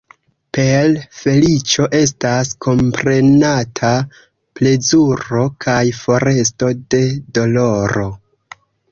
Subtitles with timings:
[0.57, 3.91] Per feliĉo estas komprenata
[4.59, 7.03] plezuro kaj foresto de
[7.39, 8.07] doloro.